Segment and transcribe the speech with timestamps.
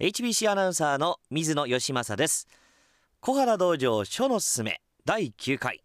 [0.00, 2.48] HBC アナウンサーの水野義政です。
[3.20, 5.84] 小原道場書のすすめ第9回。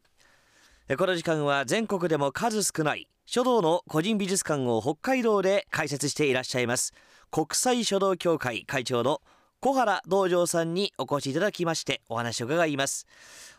[0.98, 6.94] この時間は全国でも数少ない書道の個人美術館を北海道で開設していらっしゃいます
[7.30, 9.22] 国際書道協会会長の
[9.60, 13.08] 小原道場さんにお越しいただきましてお話を伺います。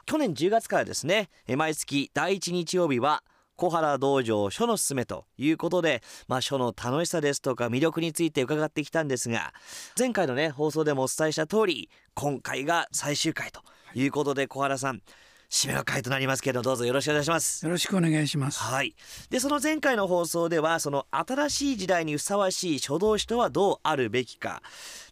[0.07, 3.23] 去年10月からですね毎月第1日曜日は
[3.57, 9.53] 小原道場書のすすめということで、まあ、書の楽しさですとか魅力について伺ってきたんですが
[9.99, 13.63] 前回のね放送でもお伝えした通り今回が最終回と
[13.95, 15.01] いうことで小原さん
[15.49, 17.65] 締めの回となりますけどどうぞよろしくお願いします。
[17.65, 18.61] よろしくお願いします。
[18.61, 18.95] はい。
[19.31, 24.63] でその前回の放送ではその新しい時代にふさわしい書道史とはどうあるべきか。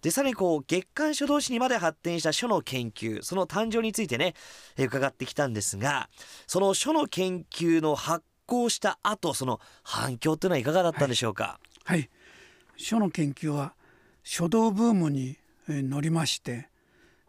[0.02, 4.34] でさらにこう月刊書道史にまで発展した書の研究その誕生についてね
[4.76, 6.08] 伺ってきたんですが
[6.46, 12.10] その書の研究の発行した後その反響っていうのはいかがだったんでしょうか、はい、はい、
[12.76, 13.74] 書の研究は
[14.22, 15.36] 書道ブームに
[15.68, 16.68] 乗りまして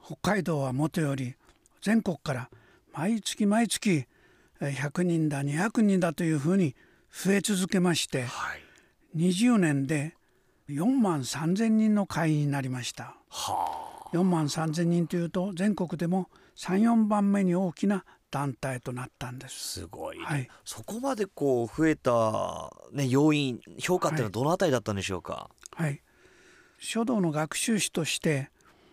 [0.04, 1.36] 北海道はもとより
[1.82, 2.50] 全国から
[2.94, 4.06] 毎月毎月
[4.62, 6.76] 100人だ200人だというふうに
[7.12, 8.62] 増え続けまして、はい、
[9.18, 10.16] 20年で
[10.70, 13.16] 4万3,000人の会員になりました。
[13.30, 18.06] はあ、4万3,000人というと全国でも34番目に大きな
[18.36, 19.80] 団体となったんです。
[19.80, 25.50] すごい、はい、そこまでこう増えた、ね、要因評価っていうのはどのあたりだったんでしょうか？
[25.72, 26.02] はい、はい、
[26.78, 28.50] 書道の学習史として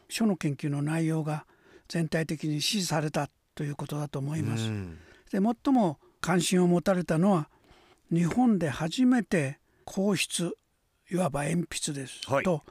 [0.08, 1.44] 書の研究の内容が
[1.88, 4.70] 全体的に支持されたということだと思います。
[5.32, 7.48] で最も関心を持たれたのは
[8.12, 10.52] 日本で初めて硬筆
[11.10, 12.62] いわば鉛筆です、はい、と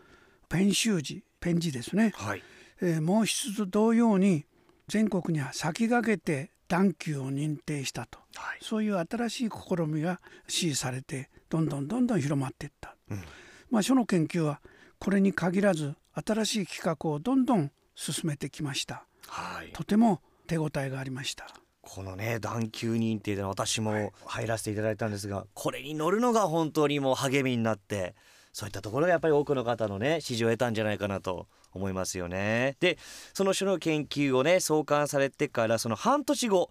[0.48, 2.44] ペン習字ペン字ですね、はい、
[2.82, 4.46] えー、毛筆と同様に
[4.88, 13.24] 全国には先駆けて段級を認定したと、はい、そういう新しい試みが支持されてどんどんどんどん広まっていった、うん、
[13.70, 14.62] まあ書の研究は
[14.98, 21.46] これに限らず新しい企画をどんどん進めてきました、はい、とても手応えがありました。
[21.82, 28.16] このね段級認定で私も入らせていただいたんですが、はい、これに乗るのが本当にもう励みになって
[28.54, 32.76] そういったところがやっぱり多くの方のね支持を得たんじゃないかなと思いますよね。
[32.80, 32.98] で
[33.34, 36.70] その書の研究をね創刊されてからその半年後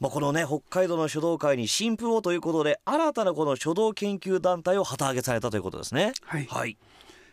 [0.00, 6.12] まあ、このね北海道の書道界に新風をということで新たなこの書道研究団体を旗揚げされたということですね。
[6.22, 6.76] はい、はい、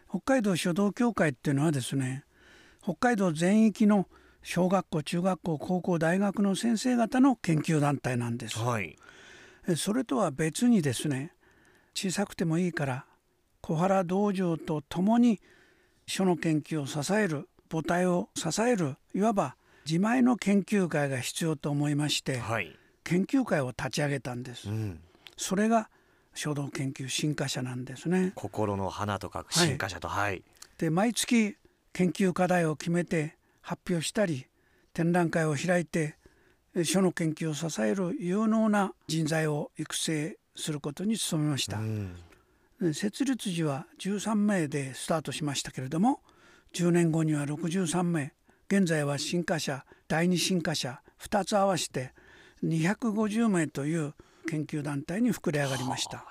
[0.09, 2.23] 北海道書道協会っていうのはですね
[2.81, 4.07] 北海道全域の
[4.41, 8.95] 小学校中学校高校大学の先生方の研究団体なんです、はい、
[9.75, 11.33] それとは別にですね
[11.95, 13.05] 小さくてもいいから
[13.61, 15.41] 小原道場と共に
[16.07, 19.55] 書の研究を支える母体を支えるいわば
[19.85, 24.99] 自前の研究会が必要と思いまして、はい、研究会を立ち上げたんです、うん、
[25.37, 25.89] それが
[26.33, 28.33] 書道研究進化者なんですね。
[28.35, 30.43] 心の花と書く進化者とはい、
[30.77, 31.55] で毎月
[31.93, 34.47] 研究課題を決めて発表したり
[34.93, 36.15] 展覧会を開いて
[36.83, 42.15] 書の研究を支える有能な人材を育成することに努めました、うん、
[42.93, 46.19] 設立時は13名でスタートしましたけれども
[46.73, 48.33] 10年後には63名
[48.67, 52.13] 現在は新華社第二新華社2つ合わせて
[52.63, 54.13] 250名という
[54.49, 56.25] 研究団体に膨れ上がりました、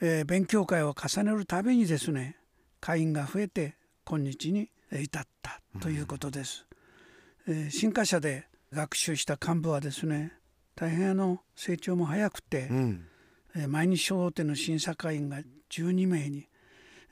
[0.00, 0.22] え。
[0.22, 2.36] ー、勉強会を重ねるたびにですね
[2.80, 6.66] 会員が増えて今日に至ったということです。
[7.46, 10.32] うん、えー、新華社で学習した幹部はですね
[10.74, 12.98] 大変あの成長も早くて、うん、えー、
[13.68, 15.38] 毎日書道展の審査会員が
[15.70, 16.46] 12名に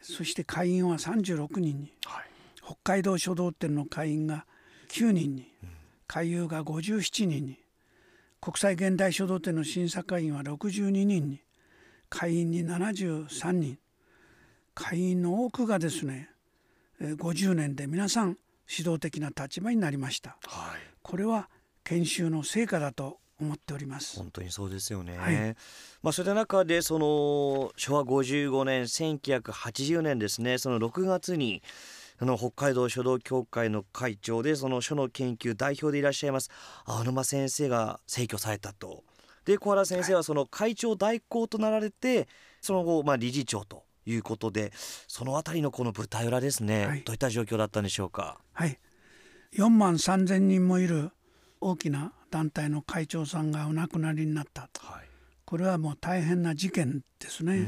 [0.00, 2.24] そして会員は36人に、はい、
[2.62, 4.44] 北海道書道展の会員が
[4.88, 5.70] 9人に、うん、
[6.06, 7.58] 会友が57人に
[8.40, 11.40] 国際現代書道展の審査会員は62人に
[12.10, 13.78] 会員に73人
[14.74, 16.28] 会員の多くがですね
[17.00, 18.36] 50年で皆さん
[18.68, 21.48] 指導的な立場になりました、はい、これは
[21.84, 24.18] 研修の成果だと思っております。
[24.18, 25.56] 本当にそうですよね、はい、
[26.02, 30.58] まあそういった中でその昭和55年1980年ですね。
[30.58, 31.62] その6月に
[32.18, 36.50] あの北海道書道協会の会長でその書の研究代表でいらっしゃいます
[36.84, 39.04] 青沼先生が逝去されたと。
[39.44, 42.28] で小原先生はその会長代行となられて
[42.60, 44.72] その後まあ理事長ということで
[45.06, 48.38] そのあたりのこの舞台裏ですね、はい、どういった状況だったんでしょうか？
[48.52, 48.78] はい。
[49.56, 51.10] 4万3千人もいる
[51.64, 55.08] 大きな団体の会長さんがお亡くなりになった、はい、
[55.46, 57.66] これはもう大変な事件ですね。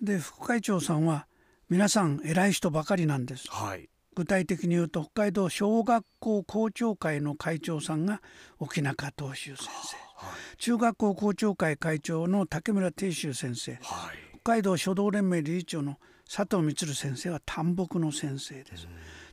[0.00, 1.26] で副会長さんは
[1.68, 3.48] 皆さん偉い人ばかりなんです。
[3.50, 8.22] はい、具体的に言うと北海道小学校校長会の会長さんが
[8.60, 9.70] 沖中東秀先生、
[10.24, 13.80] はい、中学校校長会会長の竹村定秀先生、はい、
[14.42, 15.96] 北海道書道連盟理事長の
[16.32, 18.86] 佐藤満先生は単木の先生です。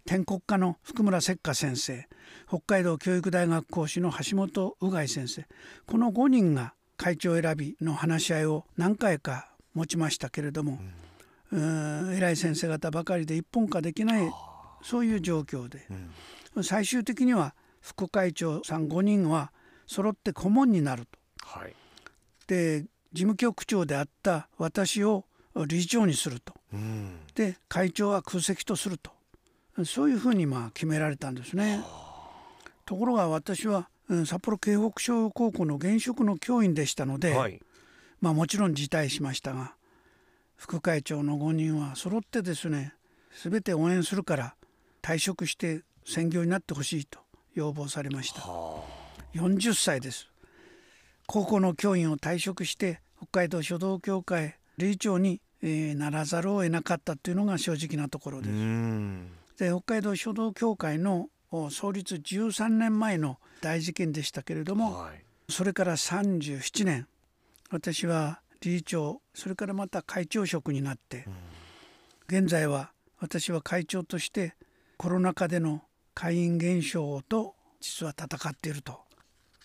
[0.06, 2.08] 天国家の福村石花先生
[2.48, 5.46] 北海道教育大学講師の橋本宇外先生
[5.86, 10.80] この5人が会長選びの話し合いを何回か持ちましたけれども、
[11.52, 14.32] うん、偉い先生方ばかりで一本化できない
[14.82, 15.86] そういう状況で、
[16.56, 19.52] うん、最終的には副会長さん5人は
[19.88, 21.20] 揃って顧問になると。
[21.48, 21.74] はい、
[22.48, 25.26] で事務局長であった私を
[25.56, 29.12] 理事長にすると、うん、で会長は空席とすると
[29.86, 31.84] そういうふうにまあ決められたんですね。
[32.86, 37.62] ところが私は、うん、札幌京北小高校の現職の教員でしたので、はい、
[38.22, 39.76] まあもちろん辞退しましたが
[40.56, 42.94] 副会長の5人は揃ってですね
[43.44, 44.56] 全て応援するから
[45.02, 47.20] 退職して専業になってほしいと
[47.54, 48.42] 要望されました。
[49.36, 50.28] 40歳です
[51.28, 59.39] 高校の教員を退職して北海道書道協会理事長に、えー、ならざるを得なかったというのが正直なところです。
[59.60, 61.28] で北海道書道協会の
[61.70, 67.08] 創立13年前の大事件でしたけれども、はい、それから37年
[67.70, 71.26] 私は理事長それからまた会長職になって、
[72.28, 74.56] 現在は私は会長として
[74.98, 75.82] コロナ禍での
[76.14, 79.02] 会員減少と実は戦っていると。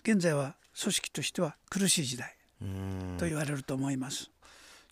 [0.03, 2.37] 現在は組織としては苦しい時代
[3.17, 4.31] と言われると思います。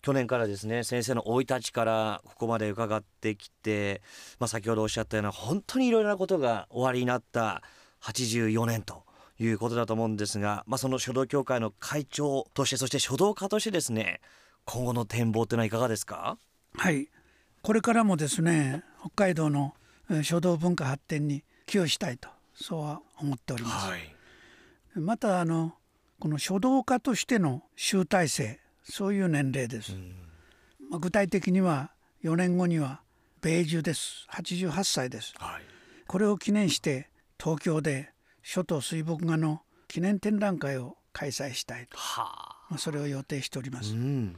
[0.03, 4.01] 去年からですね先生の生い立ちからここまで伺ってきて、
[4.37, 7.63] まあ、先ほどおっしゃったような本当にいろいろなことが終わりになった
[8.03, 9.03] 84年と
[9.39, 14.19] いうことだと思うんですが、まあ、その書道協会の会長としてそして書道家としてですね
[14.65, 16.37] 今後の展望というのはいかがですか？
[16.75, 17.07] はい。
[17.61, 19.73] これからもですね北海道の
[20.21, 23.89] 書道文化発展に寄与したいとそうは思っております。
[23.89, 24.01] はい、
[24.95, 25.73] またあの
[26.19, 29.93] この書道家としての集大成そういう年齢です。
[30.89, 31.91] まあ、具体的には
[32.23, 33.01] 4年後には
[33.41, 34.27] 米寿です。
[34.31, 35.61] 88歳です、はい、
[36.07, 37.09] これを記念して
[37.41, 41.97] 東京で書道水墨画の記念展覧会を開催したいと、
[42.69, 44.35] まあ、それを予定しております、うん、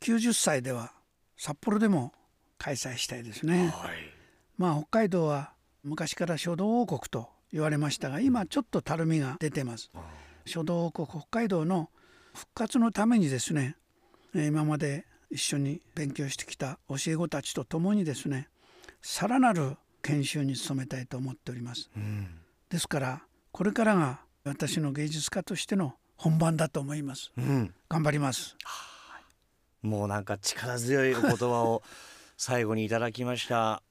[0.00, 0.92] 90歳では
[1.36, 2.12] 札幌でも
[2.58, 3.92] 開催したいですね、はい、
[4.56, 5.52] まあ北海道は
[5.84, 9.90] 昔から書道王国と言われましたが今ちょっとたるみが出てます。
[10.44, 11.88] 書道王国北海道の
[12.34, 13.76] 復活のためにですね
[14.34, 18.48] 今まで一緒に勉強してきた教え子たちと共にですね
[19.02, 22.28] さらなる研修に努めたいと思っております、うん、
[22.70, 23.22] ですから
[23.52, 29.20] これからが私の芸術家としての本番だと思います、うん、頑張ります、は
[29.84, 31.82] あ、もうなんか力強いお言葉を
[32.36, 33.82] 最後にいただきました。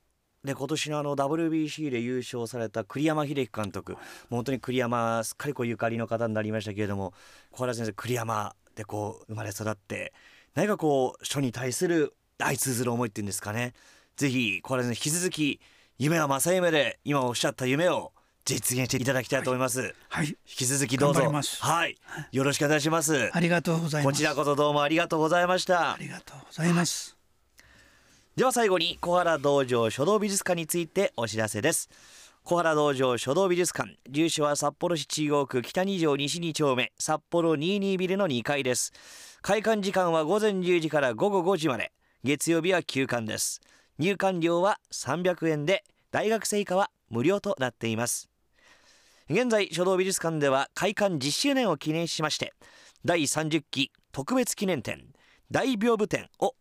[0.46, 3.98] で今年のあの WBC で優勝された栗山英樹監督。
[4.30, 7.14] 本当に栗山すっかりこうゆかりの方になりましたけれども
[7.52, 10.14] 小原先生栗山でこう生まれ育って
[10.56, 13.74] 何かこう書に対する相通ずる思いっていうんですかね
[14.16, 15.60] ぜひ小原先生引き続き
[15.98, 18.14] 夢は正夢で今おっしゃった夢を
[18.46, 19.82] 実現していただきたいと思います。
[19.82, 21.20] はい、はい、引き続きどうぞ
[21.60, 21.98] はい、
[22.32, 23.30] よろしくお願いします。
[23.34, 24.14] ありがとうございます。
[24.14, 25.96] こちらこそどうもありがとうございました。
[25.96, 27.18] ありがとうございます。
[28.38, 31.90] では最後に小原道場書道美術館についてお知らせです
[32.50, 33.98] 小原道場書道美術館。
[34.10, 36.94] 住所は札幌市中央区北二条西2丁目。
[36.98, 38.94] 札幌22ビルの2階です。
[39.42, 41.92] 開館時間は午前10時から午後5時まで。
[42.24, 43.60] 月曜日は休館です。
[44.00, 48.30] 入館料は300円で大学生以下は無料となっています。
[49.30, 52.54] 現在書道美術館では開館10周年を記念しまして
[53.04, 55.04] 第30期特別記念展
[55.52, 56.56] 大屏風展を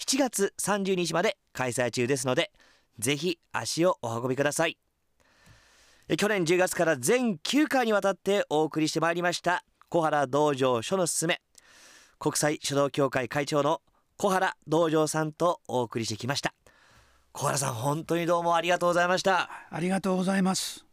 [0.00, 2.50] 7月30日まで開催中ですので
[2.98, 4.76] ぜひ足をお運びください。
[6.08, 11.40] 去年10月から全9回にわたってお送りしてまいりました小原道場書のすすめ。
[12.18, 13.80] 国際書道協会会長の
[14.16, 16.54] 小原道場さんとお送りしてきました。
[17.32, 19.50] 小原さん本当にどうもありがとうございました。
[19.70, 20.84] ありがとうございます。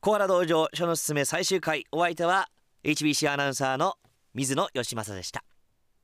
[0.00, 2.48] 小原道場書のすすめ最終回お相手は
[2.84, 3.94] HBC アナウンサーの
[4.32, 5.42] 水野義政でした